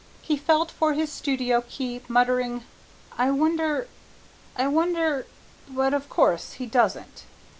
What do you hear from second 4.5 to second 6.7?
I wonder, but of course he